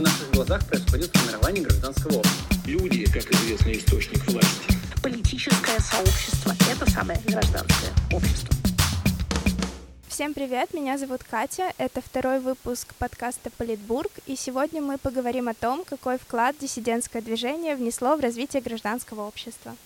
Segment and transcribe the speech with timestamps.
[0.00, 2.56] на наших глазах происходит формирование гражданского общества.
[2.66, 4.74] Люди, как известный источник власти.
[5.02, 8.56] Политическое сообщество– это самое гражданское общество.
[10.08, 15.54] Всем привет, меня зовут Катя, это второй выпуск подкаста «Политбург», и сегодня мы поговорим о
[15.54, 19.76] том, какой вклад диссидентское движение внесло в развитие гражданского общества.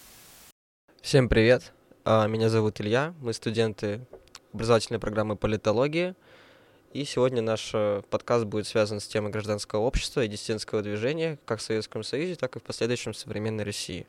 [1.03, 1.73] Всем привет,
[2.05, 4.01] а, меня зовут Илья, мы студенты
[4.53, 6.15] образовательной программы политологии,
[6.95, 11.58] и сегодня наш э, подкаст будет связан с темой гражданского общества и диссидентского движения как
[11.58, 14.07] в Советском Союзе, так и в последующем в современной России.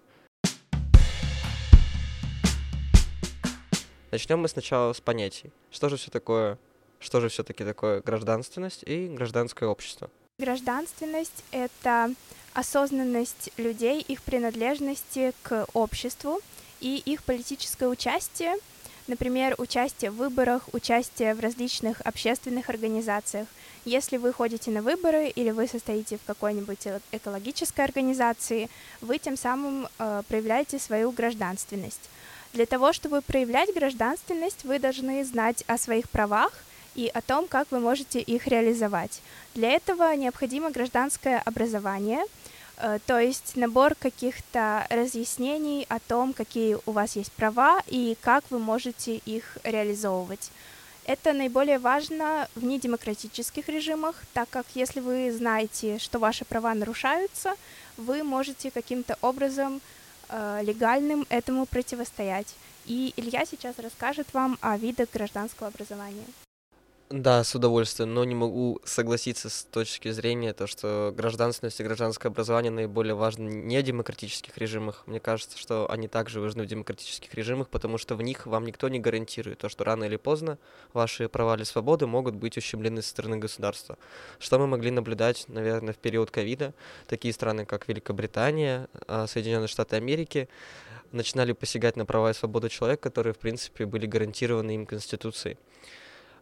[4.11, 5.51] Начнем мы сначала с понятий.
[5.71, 6.59] Что же все такое,
[6.99, 10.11] что же все-таки такое гражданственность и гражданское общество?
[10.37, 12.13] Гражданственность— это
[12.53, 16.39] осознанность людей, их принадлежности к обществу
[16.81, 18.53] и их политическое участие—
[19.07, 23.47] Например, участие в выборах, участие в различных общественных организациях.
[23.85, 28.67] Если вы ходите на выборы или вы состоите в какой-нибудь э, экологической организации,
[29.01, 32.09] вы тем самым э, проявляете свою гражданственность.
[32.53, 36.51] Для того, чтобы проявлять гражданственность, вы должны знать о своих правах
[36.95, 39.21] и о том, как вы можете их реализовать.
[39.53, 42.23] Для этого необходимо гражданское образование—
[42.77, 48.59] то есть набор каких-то разъяснений о том, какие у вас есть права и как вы
[48.59, 50.51] можете их реализовывать.
[51.05, 57.53] Это наиболее важно в недемократических режимах, так как если вы знаете, что ваши права нарушаются,
[57.95, 59.81] вы можете каким-то образом
[60.29, 62.55] э, легальным этому противостоять.
[62.87, 66.25] И Илья сейчас расскажет вам о видах гражданского образования.
[67.11, 72.29] Да, с удовольствием, но не могу согласиться с точки зрения то, что гражданственность и гражданское
[72.29, 75.03] образование наиболее важны не в демократических режимах.
[75.05, 78.89] Мне кажется, что они также важны в демократических режимах, потому что в них вам никто
[78.89, 80.57] не гарантирует то, что рано или поздно
[80.93, 83.99] ваши права или свободы могут быть ущемлены со стороны государства.
[84.39, 86.73] Что мы могли наблюдать, наверное, в период ковида.
[87.05, 90.49] Такие страны, как Великобритания, а, Соединенные Штаты Америки,
[91.11, 95.59] начинали посягать на права и свободы человека, которые, в принципе, были гарантированы им Конституцией.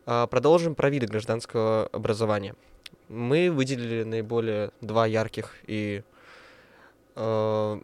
[0.05, 2.55] А, продолжим про виды гражданского образования.
[3.07, 6.03] Мы выделили наиболее два ярких и
[7.15, 7.81] э,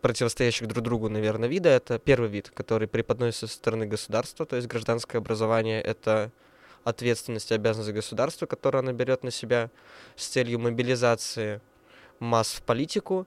[0.00, 1.68] противостоящих друг другу, наверное, вида.
[1.68, 6.30] Это первый вид, который преподносится со стороны государства, то есть гражданское образование— это
[6.84, 9.70] ответственность и обязанность государства, которую она берет на себя
[10.16, 11.60] с целью мобилизации
[12.20, 13.26] масс в политику,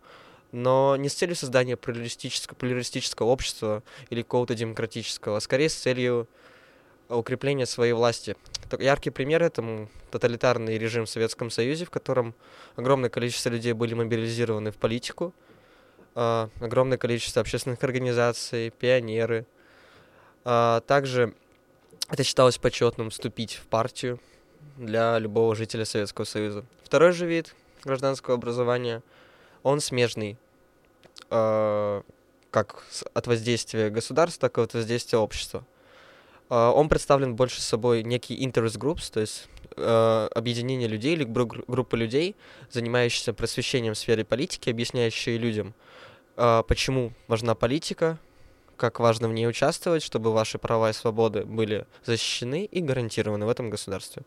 [0.52, 6.28] но не с целью создания плюристического, плюристического общества или какого-то демократического, а скорее с целью
[7.16, 8.36] укрепления своей власти.
[8.80, 12.34] Яркий пример этому тоталитарный режим в Советском Союзе, в котором
[12.76, 15.34] огромное количество людей были мобилизированы в политику,
[16.16, 19.46] э, огромное количество общественных организаций, пионеры.
[20.46, 21.34] Э, также
[22.10, 24.20] это считалось почетным вступить в партию
[24.78, 26.66] для любого жителя Советского Союза.
[26.84, 29.02] Второй же вид гражданского образования,
[29.62, 30.38] он смежный,
[31.30, 32.02] э,
[32.52, 35.66] как от воздействия государства, так и от воздействия общества.
[36.54, 41.96] А, он представлен больше собой некий interest groups, то есть э, объединение людей или группа
[41.96, 42.36] людей,
[42.70, 45.74] занимающихся просвещением в сфере политики, объясняющие людям,
[46.38, 48.20] э, почему важна политика,
[48.78, 53.50] как важно в ней участвовать, чтобы ваши права и свободы были защищены и гарантированы в
[53.50, 54.22] этом государстве.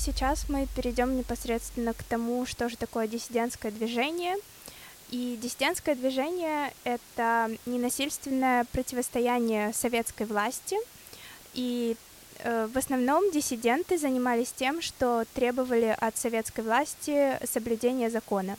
[0.00, 4.36] Сейчас мы перейдем непосредственно к тому, что же такое диссидентское движение.
[5.10, 10.76] И диссидентское движение— это ненасильственное противостояние советской власти.
[11.52, 11.96] И
[12.38, 18.56] э, в основном диссиденты занимались тем, что требовали от советской власти соблюдения закона.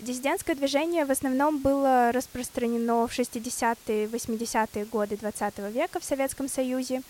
[0.00, 7.02] Диссидентское движение в основном было распространено в 60-е, 80-е годы 20 века в Советском Союзе,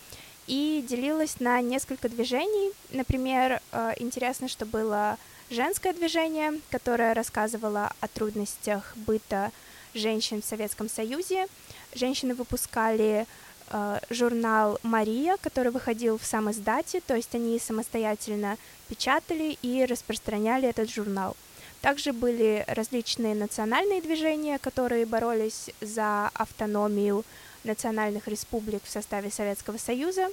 [0.47, 2.73] и делилась на несколько движений.
[2.91, 5.19] Например, э, интересно, что было
[5.51, 9.53] женское движение, которое рассказывало о трудностях быта
[9.95, 11.47] женщин в Советском Союзе.
[11.95, 13.27] Женщины выпускали
[13.71, 18.59] э, журнал «Мария», который выходил в сам издате, то есть они самостоятельно
[18.89, 21.37] печатали и распространяли этот журнал.
[21.81, 27.25] Также были различные национальные движения, которые боролись за автономию
[27.65, 30.29] национальных республик в составе Советского Союза.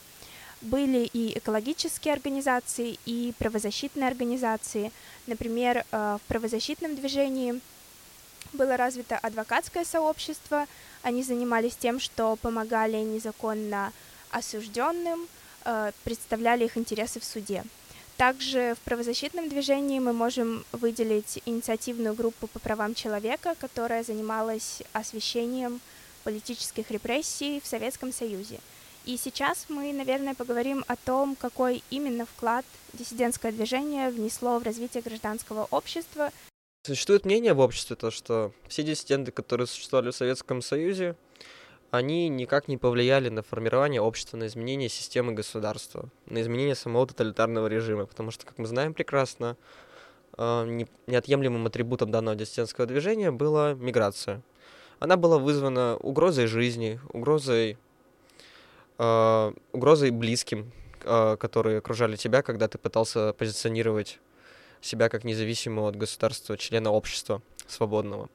[0.61, 4.91] Были и экологические организации, и правозащитные организации.
[5.25, 7.59] Например, э, в правозащитном движении
[8.53, 10.67] было развито адвокатское сообщество.
[11.01, 13.91] Они занимались тем, что помогали незаконно
[14.29, 15.27] осужденным,
[15.65, 17.63] э, представляли их интересы в суде.
[18.17, 25.81] Также в правозащитном движении мы можем выделить инициативную группу по правам человека, которая занималась освещением
[26.21, 28.59] политических репрессий в Советском Союзе.
[29.05, 35.01] И сейчас мы, наверное, поговорим о том, какой именно вклад диссидентское движение внесло в развитие
[35.01, 36.31] гражданского общества.
[36.85, 41.15] Существует мнение в обществе, то, что все диссиденты, которые существовали в Советском Союзе,
[41.89, 47.67] они никак не повлияли на формирование общества, на изменение системы государства, на изменение самого тоталитарного
[47.67, 49.57] режима, потому что, как мы знаем прекрасно,
[50.37, 54.41] э, неотъемлемым атрибутом данного диссидентского движения была миграция.
[55.01, 57.77] Она была вызвана угрозой жизни, угрозой,
[58.97, 60.71] э, угрозой близким,
[61.03, 64.19] э, которые окружали тебя, когда ты пытался позиционировать
[64.79, 68.29] себя как независимого от государства члена общества свободного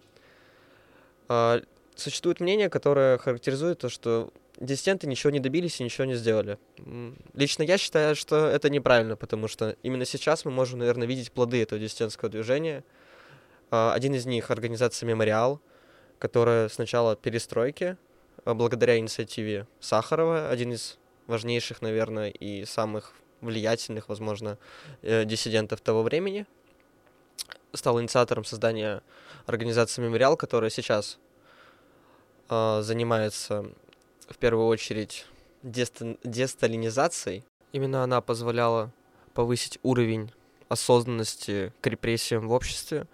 [1.96, 6.58] существует мнение, которое характеризует то, что диссиденты ничего не добились и ничего не сделали.
[7.34, 11.62] Лично я считаю, что это неправильно, потому что именно сейчас мы можем, наверное, видеть плоды
[11.62, 12.84] этого диссидентского движения.
[13.70, 15.60] А, один из них— организация «Мемориал»,
[16.18, 17.96] которая с начала перестройки,
[18.44, 24.58] а, благодаря инициативе Сахарова, один из важнейших, наверное, и самых влиятельных, возможно,
[25.02, 26.46] э, диссидентов того времени,
[27.72, 29.02] стал инициатором создания
[29.46, 31.18] организации «Мемориал», которая сейчас
[32.48, 33.66] э, занимается
[34.28, 35.26] в первую очередь
[35.62, 37.44] деста- десталинизацией.
[37.72, 38.92] Именно она позволяла
[39.34, 40.32] повысить уровень
[40.68, 43.06] осознанности к репрессиям в обществе.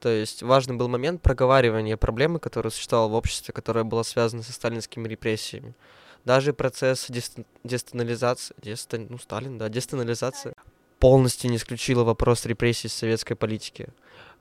[0.00, 4.52] То есть важный был момент проговаривания проблемы, которая существовала в обществе, которая была связана со
[4.52, 5.74] сталинскими репрессиями.
[6.24, 10.54] Даже процесс дест- десталинизации, деста, ну, Сталин, да, десталинизации
[10.98, 13.88] полностью не исключила вопрос репрессий советской политики.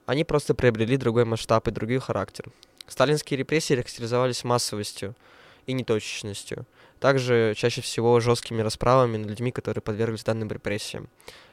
[0.06, 2.46] Они просто приобрели другой масштаб и другой характер.
[2.88, 5.14] Сталинские репрессии характеризовались массовостью
[5.68, 6.66] и неточечностью.
[7.00, 11.08] Также чаще всего жесткими расправами над людьми, которые подверглись данным репрессиям.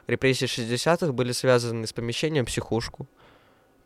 [0.06, 3.06] Репрессии 60-х были связаны с помещением в психушку,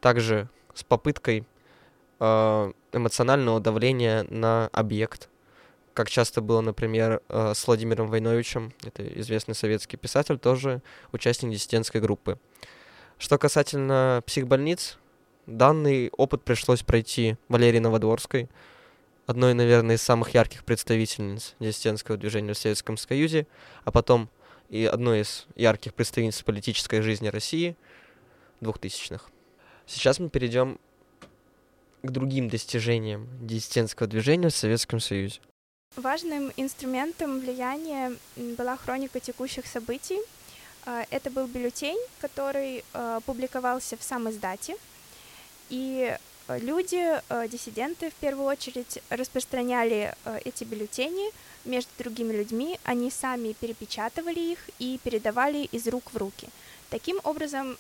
[0.00, 1.44] также с попыткой
[2.18, 5.28] э, эмоционального давления на объект,
[5.94, 10.82] как часто было, например, э, с Владимиром Войновичем, это известный советский писатель, тоже
[11.12, 12.38] участник диссидентской группы.
[13.18, 14.98] Что касательно психбольниц,
[15.50, 18.48] Данный опыт пришлось пройти Валерии Новодворской,
[19.26, 23.48] одной, наверное, из самых ярких представительниц диссидентского движения в Советском Союзе,
[23.84, 24.28] а потом
[24.68, 27.76] и одной из ярких представительниц политической жизни России
[28.60, 29.24] 2000-х.
[29.90, 30.78] Сейчас мы перейдем
[32.04, 35.40] к другим достижениям диссидентского движения в Советском Союзе.
[35.96, 40.20] Важным инструментом влияния была хроника текущих событий.
[40.86, 44.76] А, это был бюллетень, который а, публиковался в сам издате
[45.70, 46.16] и
[46.48, 50.14] э, люди, диссиденты в первую очередь, распространяли
[50.44, 51.30] эти бюллетени
[51.64, 56.48] между другими людьми, они сами перепечатывали их и передавали из рук в руки.
[56.90, 57.78] Таким образом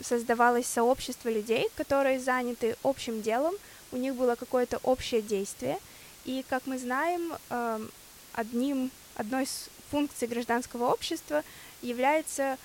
[0.00, 3.54] создавалось сообщество людей, которые заняты общим делом,
[3.92, 5.78] у них было какое-то общее действие,
[6.24, 7.90] и, как мы знаем, эм,
[8.32, 11.42] одним, одной из функций гражданского общества
[11.82, 12.58] является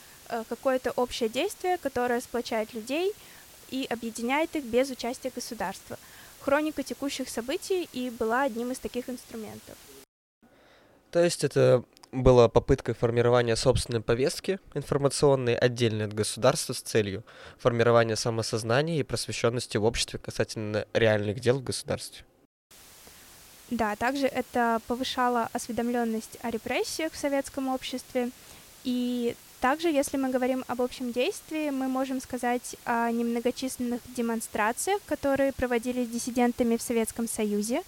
[0.48, 3.14] какое-то общее действие, которое сплочает людей–
[3.72, 5.98] и объединяет их без участия государства.
[6.42, 9.76] Хроника текущих событий и была одним из таких инструментов.
[11.10, 17.24] То есть это была попыткой формирования собственной повестки информационной, отдельной от государства, с целью
[17.58, 22.26] формирования самосознания и просвещенности в обществе касательно реальных дел в государстве.
[23.70, 28.32] Да, также это повышало осведомленность о репрессиях в советском обществе
[28.84, 35.54] и также, если мы говорим об общем действии, мы можем сказать о немногочисленных демонстрациях, которые
[35.54, 37.84] проводились диссидентами в Советском Союзе.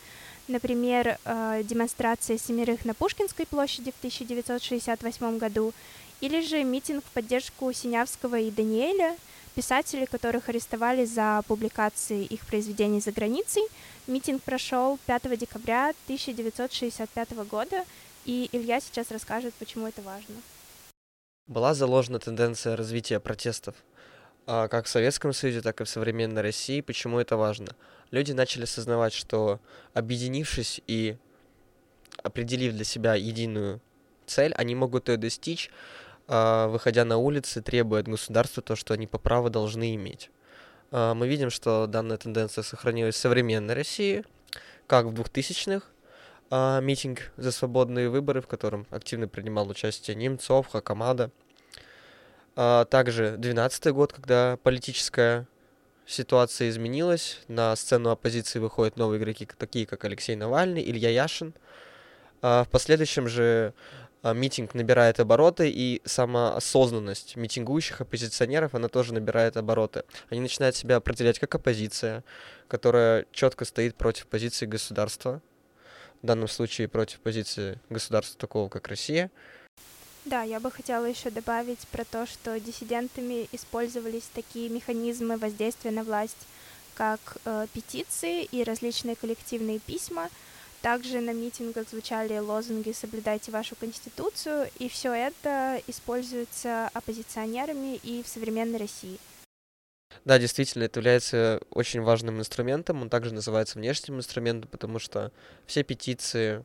[0.47, 5.73] Например, э, демонстрация семерых на Пушкинской площади в 1968 году,
[6.19, 9.15] или же митинг в поддержку Синявского и Даниэля,
[9.55, 13.63] писателей, которых арестовали за публикации их произведений за границей.
[14.07, 17.85] Митинг прошел 5 декабря 1965 года,
[18.25, 20.35] и Илья сейчас расскажет, почему это важно
[21.47, 23.75] была заложена тенденция развития протестов
[24.45, 26.81] как в Советском Союзе, так и в современной России.
[26.81, 27.75] Почему это важно?
[28.11, 29.59] Люди начали осознавать, что
[29.93, 31.17] объединившись и
[32.21, 33.81] определив для себя единую
[34.25, 35.69] цель, они могут ее достичь,
[36.27, 40.29] а, выходя на улицы, требуя от государства то, что они по праву должны иметь.
[40.91, 44.23] А, мы видим, что данная тенденция сохранилась в современной России,
[44.87, 45.87] как в 2000-х,
[46.49, 51.31] а, митинг за свободные выборы, в котором активно принимал участие Немцов, Хакамада.
[52.55, 55.47] А, также 2012 год, когда политическая
[56.05, 61.53] ситуация изменилась, на сцену оппозиции выходят новые игроки, такие как Алексей Навальный, Илья Яшин.
[62.41, 63.73] А в последующем же
[64.21, 70.03] а, митинг набирает обороты, и сама осознанность митингующих оппозиционеров, она тоже набирает обороты.
[70.29, 72.23] Они начинают себя определять как оппозиция,
[72.67, 75.41] которая четко стоит против позиции государства,
[76.21, 79.31] в данном случае против позиции государства такого, как Россия.
[80.25, 86.03] Да, я бы хотела еще добавить про то, что диссидентами использовались такие механизмы воздействия на
[86.03, 86.47] власть,
[86.95, 90.29] как э, петиции и различные коллективные письма.
[90.81, 98.27] Также на митингах звучали лозунги «Соблюдайте вашу конституцию», и все это используется оппозиционерами и в
[98.27, 99.17] современной России.
[100.25, 103.01] Да, действительно, это является очень важным инструментом.
[103.01, 105.31] Он также называется внешним инструментом, потому что
[105.65, 106.63] все петиции,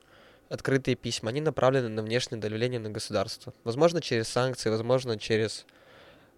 [0.49, 3.52] открытые письма, они направлены на внешнее давление на государство.
[3.64, 5.67] Возможно, через санкции, возможно, через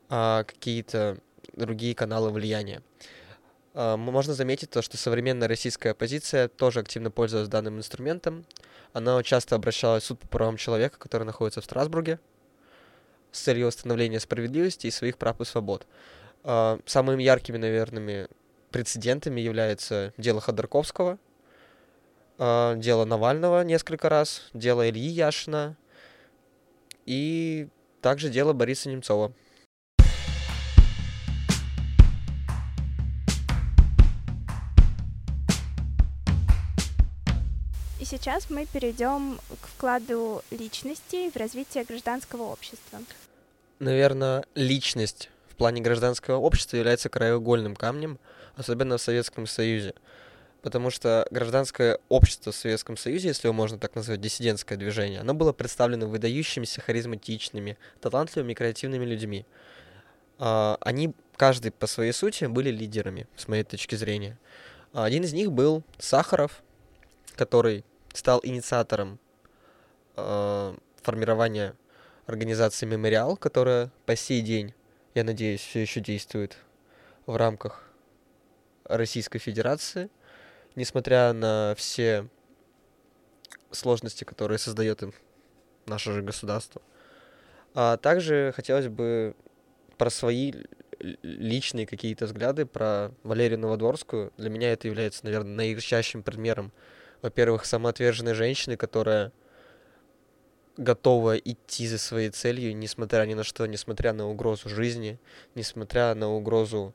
[0.09, 1.19] а, какие-то
[1.55, 2.83] другие каналы влияния.
[3.75, 8.45] А, можно заметить то, что современная российская оппозиция тоже активно пользовалась данным инструментом.
[8.93, 12.19] Она часто обращалась в суд по правам человека, который находится в Страсбурге,
[13.31, 15.87] с целью восстановления справедливости и своих прав и свобод.
[16.43, 18.29] А, самыми яркими, наверное,
[18.73, 21.19] прецедентами является дело Ходорковского,
[22.43, 25.77] а, дело Навального несколько раз, дело Ильи Яшина
[27.05, 27.69] и
[28.01, 29.35] также дело Бориса Немцова.
[38.01, 43.01] И сейчас мы перейдем к вкладу личностей в развитие гражданского общества.
[43.81, 48.19] Наверное, личность в плане гражданского общества является краеугольным камнем,
[48.57, 49.93] особенно в Советском Союзе.
[50.63, 55.33] Потому что гражданское общество в Советском Союзе, если его можно так назвать, диссидентское движение, оно
[55.33, 59.47] было представлено выдающимися, харизматичными, талантливыми креативными людьми.
[60.39, 64.39] А, они, каждый по своей сути, были лидерами, с моей точки зрения.
[64.93, 66.63] Один из них был Сахаров,
[67.37, 69.19] который стал инициатором
[70.17, 71.75] э, формирования
[72.27, 74.75] организации Мемориал, которая по сей день,
[75.15, 76.57] я надеюсь, все еще действует
[77.27, 77.85] в рамках
[78.85, 80.11] Российской Федерации,
[80.81, 82.27] несмотря на все
[83.71, 85.13] сложности, которые создает им
[85.87, 86.83] наше же государство.
[87.75, 89.37] А также хотелось бы
[89.97, 90.53] про свои
[90.99, 94.33] личные какие-то взгляды про Валерию Новодворскую.
[94.37, 96.73] Для меня это является, наверное, наирчащим примером
[97.23, 99.33] во-первых, самоотверженной женщины, которая
[100.77, 105.19] готова идти за своей целью, несмотря ни на что, несмотря на угрозу жизни,
[105.55, 106.95] несмотря на угрозу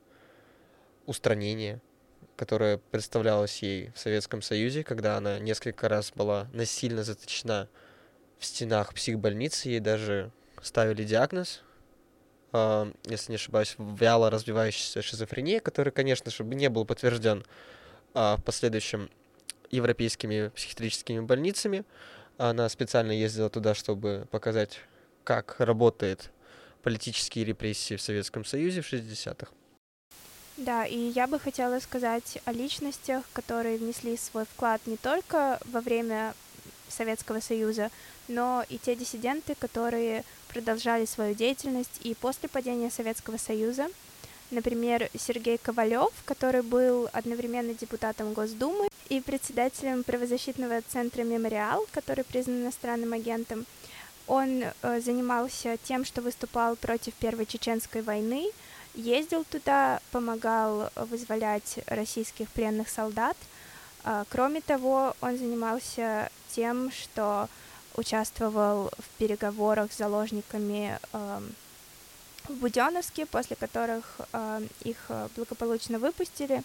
[1.05, 1.81] устранения,
[2.35, 7.69] которая представлялась ей в Советском Союзе, когда она несколько раз была насильно заточена
[8.39, 11.63] в стенах психбольницы, ей даже ставили диагноз,
[12.53, 17.45] э, если не ошибаюсь, вяло развивающаяся шизофрения, который, конечно же, не был подтвержден
[18.13, 19.09] э, в последующем
[19.71, 21.85] европейскими психиатрическими больницами.
[22.37, 24.81] Она специально ездила туда, чтобы показать,
[25.23, 26.31] как работает
[26.83, 29.51] политические репрессии в Советском Союзе в 60-х.
[30.57, 35.81] Да, и я бы хотела сказать о личностях, которые внесли свой вклад не только во
[35.81, 36.33] время
[36.87, 37.91] Советского Союза,
[38.29, 43.87] но и те диссиденты, которые продолжали свою деятельность и после падения Советского Союза.
[44.49, 52.61] Например, Сергей Ковалев, который был одновременно депутатом Госдумы и председателем правозащитного центра «Мемориал», который признан
[52.61, 53.65] иностранным агентом.
[54.27, 58.49] Он э, занимался тем, что выступал против Первой Чеченской войны,
[58.95, 63.37] ездил туда, помогал вызволять российских пленных солдат.
[64.03, 67.49] Э, кроме того, он занимался тем, что
[67.97, 71.41] участвовал в переговорах с заложниками э,
[72.47, 76.63] в Буденновске, после которых э, их э, благополучно выпустили.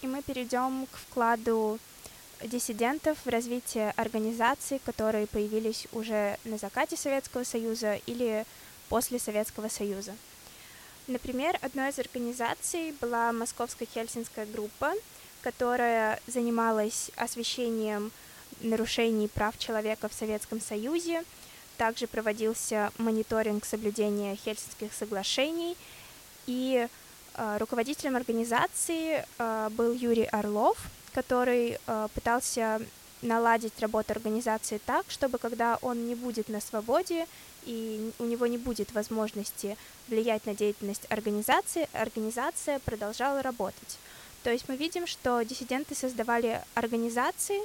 [0.00, 1.78] И мы перейдем к вкладу
[2.42, 8.44] диссидентов в развитие организаций, которые появились уже на закате Советского Союза или
[8.92, 10.14] после Советского Союза.
[11.06, 14.92] Например, одной из организаций была Московская Хельсинская группа,
[15.40, 18.12] которая занималась освещением
[18.60, 21.24] нарушений прав человека в Советском Союзе,
[21.78, 25.74] также проводился мониторинг соблюдения Хельсинских соглашений,
[26.46, 26.86] и
[27.34, 30.76] э, руководителем организации э, был Юрий Орлов,
[31.14, 32.78] который э, пытался
[33.22, 37.26] наладить работу организации так, чтобы когда он не будет на свободе
[37.64, 39.76] и у него не будет возможности
[40.08, 43.98] влиять на деятельность организации, организация продолжала работать.
[44.42, 47.60] То есть мы видим, что диссиденты создавали организации,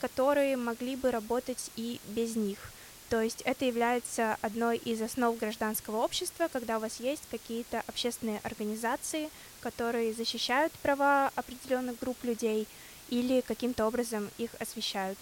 [0.00, 2.58] которые могли бы работать и без них–
[3.12, 8.40] то есть это является одной из основ гражданского общества, когда у вас есть какие-то общественные
[8.42, 9.28] организации,
[9.60, 12.66] которые защищают права определенных групп людей
[13.12, 15.18] или каким-то образом их освещают.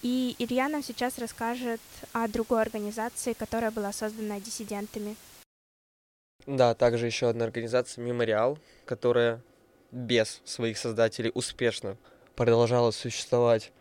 [0.00, 1.80] И Илья нам сейчас расскажет
[2.14, 5.14] о другой организации, которая была создана диссидентами.
[6.46, 9.42] Да, также еще одна организация «Мемориал», которая
[9.90, 11.98] без своих создателей успешно
[12.34, 13.72] продолжала существовать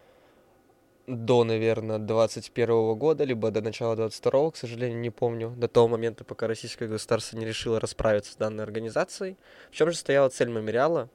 [1.08, 6.26] до, наверное, 21 года, либо до начала 22 к сожалению, не помню, до того момента,
[6.26, 9.38] пока российское государство не решило расправиться с данной организацией.
[9.72, 11.10] В чем же стояла цель мемориала?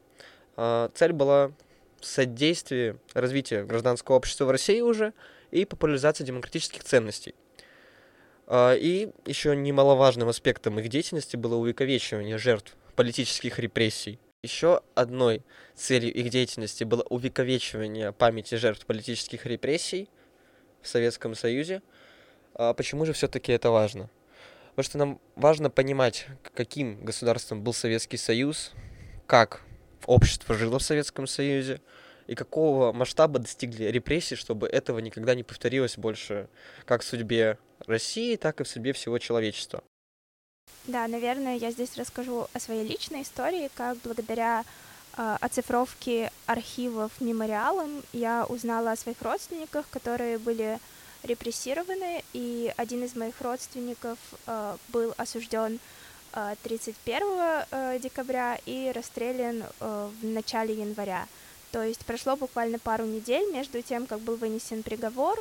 [0.57, 1.53] А, цель была
[2.01, 5.13] содействие развитию гражданского общества в России уже
[5.51, 7.35] и популяризация демократических ценностей.
[8.47, 14.19] А, и еще немаловажным аспектом их деятельности было увековечивание жертв политических репрессий.
[14.43, 15.43] Еще одной
[15.75, 20.09] целью их деятельности было увековечивание памяти жертв политических репрессий
[20.81, 21.83] в Советском Союзе.
[22.55, 24.09] А почему же все-таки это важно?
[24.71, 28.73] Потому что нам важно понимать, каким государством был Советский Союз,
[29.27, 29.63] как
[30.07, 31.81] общество жило в Советском Союзе,
[32.27, 36.49] и какого масштаба достигли репрессии, чтобы этого никогда не повторилось больше
[36.85, 39.83] как в судьбе России, так и в судьбе всего человечества.
[40.87, 44.65] Да, наверное, я здесь расскажу о своей личной истории, как благодаря
[45.17, 50.79] э, оцифровке архивов мемориалом я узнала о своих родственниках, которые были
[51.23, 55.79] репрессированы, и один из моих родственников э, был осужден
[56.33, 57.23] 31
[57.71, 61.27] э, декабря и расстрелян в начале января.
[61.73, 65.39] То есть прошло буквально пару недель между тем, как был вынесен приговор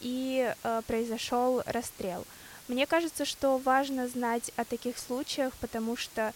[0.00, 2.24] и э, произошел расстрел.
[2.68, 6.32] Мне кажется, что важно знать о таких случаях, потому что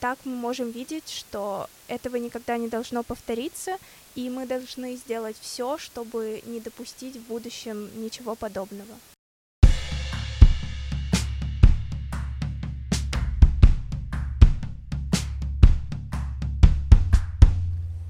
[0.00, 3.76] так мы можем видеть, что этого никогда не должно повториться,
[4.14, 8.94] и мы должны сделать все, чтобы не допустить в будущем ничего подобного.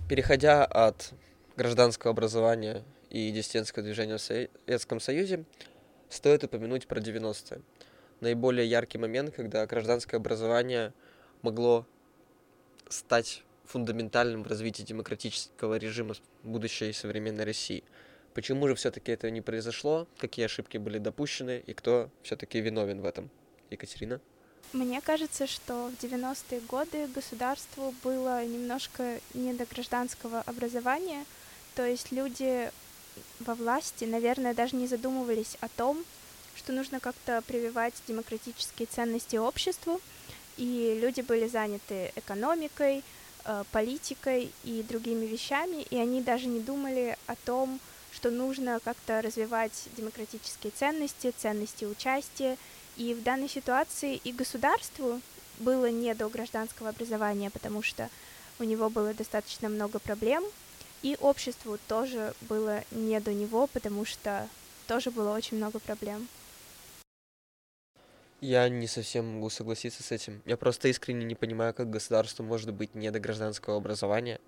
[0.06, 1.14] Переходя от
[1.56, 5.44] гражданского образования и диссидентского движения в Советском Союзе,
[6.10, 7.62] стоит упомянуть про 90-е.
[8.20, 10.92] Наиболее яркий момент, когда гражданское образование
[11.40, 11.86] могло
[12.90, 17.82] стать фундаментальным в развитии демократического режима будущей современной России.
[18.34, 23.06] Почему же все-таки это не произошло, какие ошибки были допущены и кто все-таки виновен в
[23.06, 23.30] этом?
[23.70, 24.20] Екатерина?
[24.72, 31.24] Мне кажется, что в 90-е годы государству было немножко не до гражданского образования,
[31.74, 32.70] то есть люди
[33.40, 36.04] во власти, наверное, даже не задумывались о том,
[36.56, 40.00] что нужно как-то прививать демократические ценности обществу,
[40.56, 43.02] и люди были заняты экономикой,
[43.44, 47.80] э, политикой и другими вещами, и они даже не думали о том,
[48.12, 52.56] что нужно как-то развивать демократические ценности, ценности участия
[52.96, 55.20] и в данной ситуации и государству
[55.58, 58.08] было не до гражданского образования, потому что
[58.58, 60.44] у него было достаточно много проблем,
[61.02, 64.48] и обществу тоже было не до него, потому что
[64.86, 66.28] тоже было очень много проблем.
[68.40, 70.42] Я не совсем могу согласиться с этим.
[70.44, 74.40] Я просто искренне не понимаю, как государство может быть не до гражданского образования,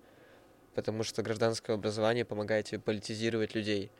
[0.75, 3.91] потому что гражданское образование помогает тебе политизировать людей.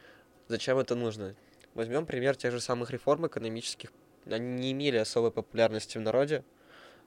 [0.48, 1.36] Зачем это нужно?
[1.74, 3.92] Возьмем пример тех же самых реформ экономических
[4.32, 6.44] они не имели особой популярности в народе.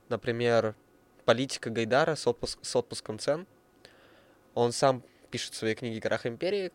[0.08, 0.74] Например,
[1.24, 3.46] политика Гайдара с, отпуск, с отпуском цен.
[4.54, 6.72] Он сам пишет в своей книге «Крах империи»,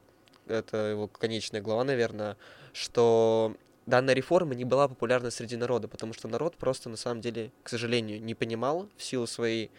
[0.48, 2.38] это его конечная глава, наверное,
[2.74, 3.56] что
[3.86, 7.70] данная реформа не была популярна среди народа, потому что народ просто на самом деле, к
[7.70, 9.72] сожалению, не понимал в силу своей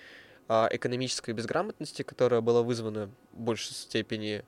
[0.48, 4.44] а, экономической безграмотности, которая была вызвана в большей степени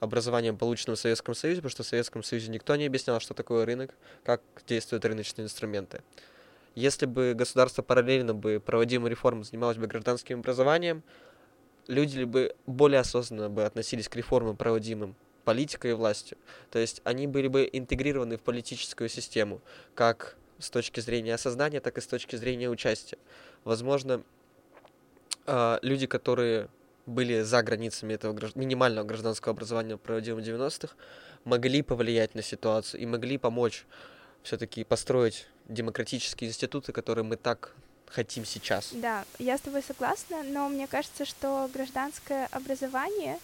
[0.00, 3.64] образованием, полученным в Советском Союзе, потому что в Советском Союзе никто не объяснял, что такое
[3.64, 6.02] рынок, как действуют рыночные инструменты.
[6.74, 11.02] Если бы государство параллельно бы проводимой реформы занималось бы гражданским образованием,
[11.86, 16.38] люди бы более осознанно бы относились к реформам, проводимым политикой и властью.
[16.70, 19.60] То есть они были бы интегрированы в политическую систему,
[19.94, 23.18] как с точки зрения осознания, так и с точки зрения участия.
[23.64, 24.22] Возможно,
[25.46, 26.68] а, люди, которые
[27.10, 28.56] были за границами этого гражд...
[28.56, 30.94] минимального гражданского образования, проводимого в 90-х,
[31.44, 33.84] могли повлиять на ситуацию и могли помочь
[34.42, 37.74] все-таки построить демократические институты, которые мы так
[38.06, 38.90] хотим сейчас.
[38.92, 43.38] Да, я с тобой согласна, но мне кажется, что гражданское образование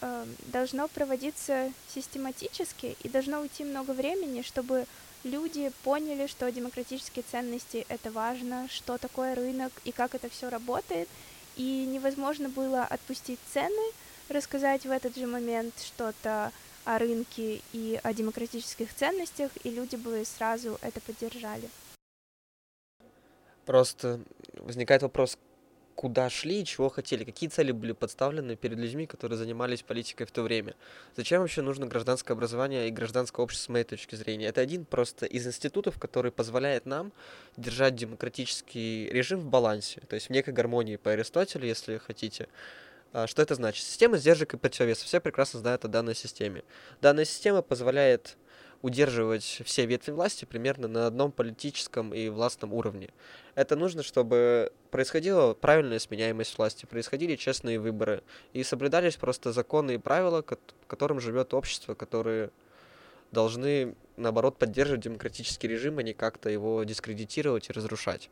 [0.00, 4.86] э, должно проводиться систематически и должно уйти много времени, чтобы
[5.24, 11.08] люди поняли, что демократические ценности это важно, что такое рынок и как это все работает,
[11.56, 13.92] и невозможно было отпустить цены,
[14.28, 16.52] рассказать в этот же момент что-то
[16.84, 21.68] о рынке и о демократических ценностях, и люди бы сразу это поддержали.
[23.64, 24.20] Просто
[24.56, 25.38] возникает вопрос,
[25.94, 30.30] куда шли и чего хотели, какие цели были подставлены перед людьми, которые занимались политикой в
[30.30, 30.74] то время.
[31.16, 34.46] Зачем вообще нужно гражданское образование и гражданское общество с моей точки зрения?
[34.46, 37.12] Это один просто из институтов, который позволяет нам
[37.56, 42.48] держать демократический режим в балансе, то есть в некой гармонии по Аристотелю, если хотите.
[43.12, 43.84] А, что это значит?
[43.84, 45.06] Система сдержек и противовесов.
[45.06, 46.64] Все прекрасно знают о данной системе.
[47.00, 48.36] Данная система позволяет
[48.82, 53.10] удерживать все ветви власти примерно на одном политическом и властном уровне.
[53.54, 59.98] Это нужно, чтобы происходила правильная сменяемость власти, происходили честные выборы и соблюдались просто законы и
[59.98, 60.44] правила,
[60.86, 62.50] которым живет общество, которые
[63.30, 68.30] должны, наоборот, поддерживать демократический режим, а не как-то его дискредитировать и разрушать.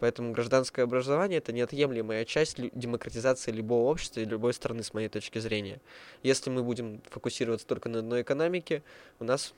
[0.00, 5.38] Поэтому гражданское образование это неотъемлемая часть демократизации любого общества и любой страны, с моей точки
[5.38, 5.80] зрения.
[6.22, 8.82] Если мы будем фокусироваться только на одной экономике,
[9.20, 9.54] у нас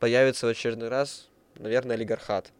[0.00, 2.52] появится в очередной раз, наверное, олигархат.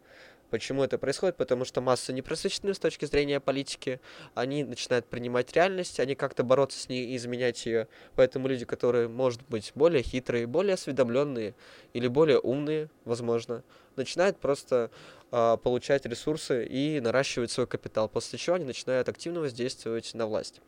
[0.50, 1.36] Почему это происходит?
[1.36, 4.00] Потому что массы непросвещены с точки зрения политики,
[4.34, 7.86] они начинают принимать реальность, они как-то бороться с ней и изменять ее.
[8.16, 11.54] Поэтому люди, которые, может быть, более хитрые, более осведомленные
[11.94, 13.62] или более умные, возможно,
[13.94, 14.90] начинают просто
[15.30, 20.60] э, получать ресурсы и наращивать свой капитал, после чего они начинают активно воздействовать на власть.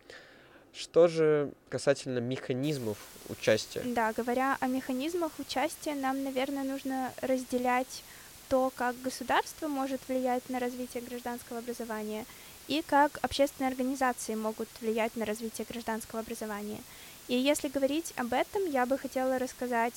[0.74, 2.96] Что же касательно механизмов
[3.28, 3.82] участия?
[3.84, 8.02] Да, говоря о механизмах участия, нам, наверное, нужно разделять
[8.48, 12.24] то, как государство может влиять на развитие гражданского образования
[12.68, 16.80] и как общественные организации могут влиять на развитие гражданского образования.
[17.28, 19.94] И если говорить об этом, я бы хотела рассказать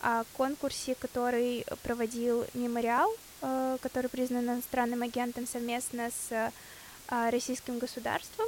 [0.00, 3.10] о конкурсе, который проводил Мемориал,
[3.42, 8.46] э, который признан иностранным агентом совместно с э, российским государством.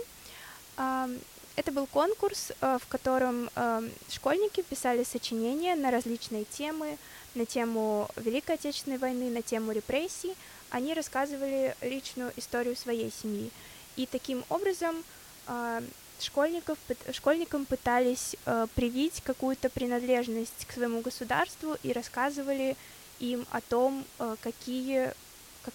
[1.56, 6.98] Это был конкурс, э, в котором э, школьники писали сочинения на различные темы,
[7.34, 10.36] на тему Великой Отечественной войны, на тему репрессий.
[10.68, 13.50] Они рассказывали личную историю своей семьи.
[13.96, 15.02] И таким образом
[15.46, 15.80] э,
[16.20, 16.76] школьников,
[17.12, 18.36] школьникам пытались
[18.74, 22.74] привить какую-то принадлежность к своему государству и рассказывали
[23.18, 24.02] им о том,
[24.40, 25.12] какие,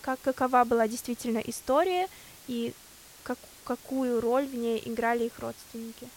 [0.01, 2.07] как, какова была действительно история
[2.47, 2.73] и
[3.23, 3.37] как,
[3.71, 6.09] какую роль в ней играли их родственники.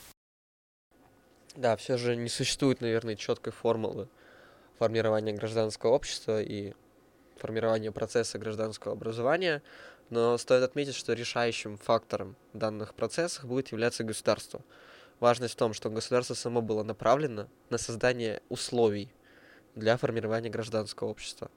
[1.54, 4.08] Да, все же не существует, наверное, четкой формулы
[4.76, 6.72] формирования гражданского общества и
[7.36, 9.62] формирования процесса гражданского образования,
[10.10, 14.60] но стоит отметить, что решающим фактором в данных процессах будет являться государство.
[15.20, 19.12] Важность в том, что государство само было направлено на создание условий
[19.76, 21.52] для формирования гражданского общества.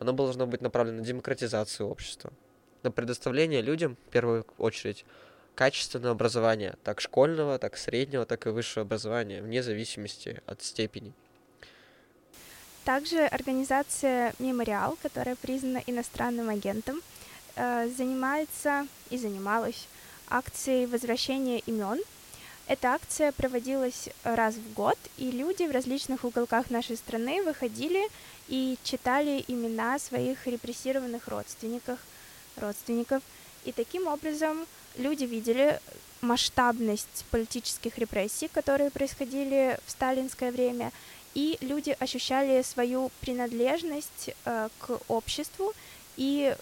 [0.00, 2.30] Оно должно быть направлено на демократизацию общества,
[2.82, 5.04] на предоставление людям, в первую очередь,
[5.60, 11.12] качественного образования, так школьного, так среднего, так и высшего образования, вне зависимости от степени.
[12.86, 17.02] Также организация «Мемориал», которая признана иностранным агентом,
[17.56, 19.86] э, занимается и занималась
[20.30, 22.00] акцией возвращения имен.
[22.66, 28.08] Эта акция проводилась раз в год, и люди в различных уголках нашей страны выходили
[28.48, 31.98] и читали имена своих репрессированных родственников,
[32.56, 33.22] родственников.
[33.66, 35.80] И таким образом люди видели
[36.20, 40.92] масштабность политических репрессий, которые происходили в сталинское время,
[41.34, 45.72] и люди ощущали свою принадлежность э, к обществу,
[46.16, 46.54] и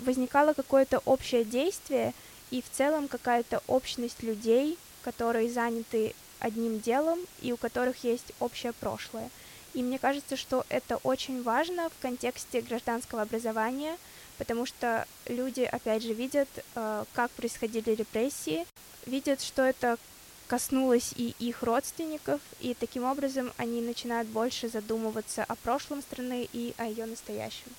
[0.00, 2.12] возникало какое-то общее действие,
[2.50, 8.72] и в целом какая-то общность людей, которые заняты одним делом и у которых есть общее
[8.74, 9.30] прошлое.
[9.72, 13.96] И мне кажется, что это очень важно в контексте гражданского образования—
[14.38, 18.66] потому что люди, опять же, видят, э, как происходили репрессии,
[19.06, 19.98] видят, что это
[20.46, 26.74] коснулось и их родственников, и таким образом они начинают больше задумываться о прошлом страны и
[26.76, 27.72] о ее настоящем.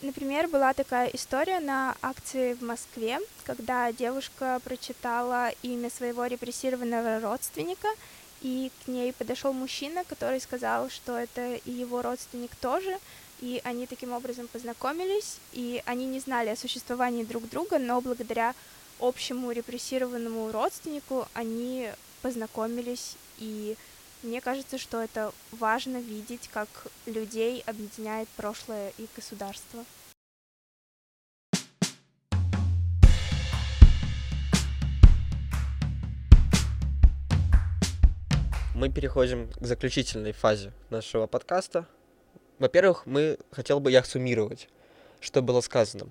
[0.00, 7.88] Например, была такая история на акции в Москве, когда девушка прочитала имя своего репрессированного родственника,
[8.42, 12.98] и к ней подошел мужчина, который сказал, что это и его родственник тоже,
[13.40, 18.54] и они таким образом познакомились, и они не знали о существовании друг друга, но благодаря
[19.00, 21.90] общему репрессированному родственнику они
[22.22, 23.76] познакомились, и
[24.22, 26.68] мне кажется, что это важно видеть, как
[27.04, 29.84] людей объединяет прошлое и государство.
[38.74, 41.86] Мы переходим к заключительной фазе нашего подкаста,
[42.64, 44.70] во-первых, мы хотел бы я суммировать,
[45.20, 46.06] что было сказано.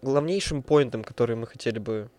[0.00, 2.10] Главнейшим поинтом, который мы хотели бы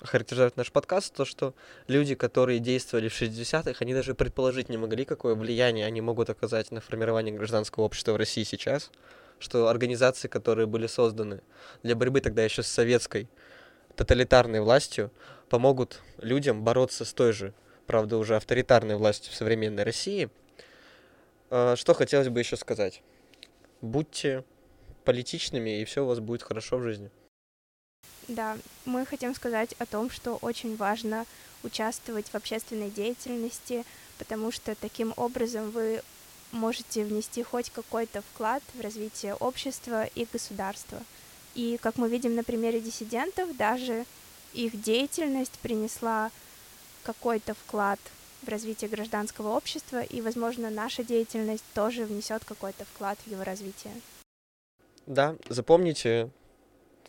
[0.00, 1.54] охарактеризовать наш подкаст, то, что
[1.86, 6.70] люди, которые действовали в 60-х, они даже предположить не могли, какое влияние они могут оказать
[6.70, 8.90] на формирование гражданского общества в России сейчас,
[9.38, 11.42] что организации, которые были созданы
[11.82, 13.28] для борьбы тогда еще с советской
[13.96, 15.12] тоталитарной властью
[15.50, 17.52] помогут людям бороться с той же,
[17.86, 20.30] правда, уже авторитарной властью в современной России.
[21.54, 23.02] А, что хотелось бы еще сказать?
[23.82, 24.42] Будьте
[25.04, 27.10] политичными, и все у вас будет хорошо в жизни.
[28.26, 31.26] Да, мы хотим сказать о том, что очень важно
[31.62, 33.84] участвовать в общественной деятельности,
[34.16, 36.02] потому что таким образом вы
[36.52, 41.02] можете внести хоть какой-то вклад в развитие общества и государства.
[41.54, 44.06] И, как мы видим на примере диссидентов, даже
[44.54, 46.30] их деятельность принесла
[47.02, 48.00] какой-то вклад
[48.42, 53.92] в развитие гражданского общества, и, возможно, наша деятельность тоже внесет какой-то вклад в его развитие.
[55.06, 56.30] Да, запомните,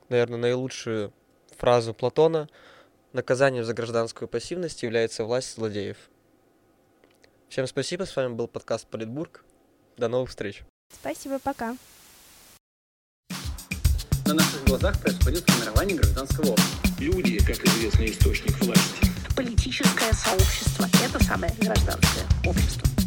[0.10, 1.14] наверное, наилучшую
[1.58, 2.50] фразу Платона
[3.14, 5.98] «Наказанием за гражданскую пассивность является власть злодеев».
[7.50, 9.46] Всем спасибо, с вами был подкаст Политбург.
[9.96, 10.64] До новых встреч.
[10.92, 11.78] Спасибо, пока.
[14.26, 16.90] На наших глазах происходит формирование гражданского общества.
[17.00, 19.13] Люди, как известный источник власти.
[19.36, 23.03] Политическое сообщество– это самое гражданское общество.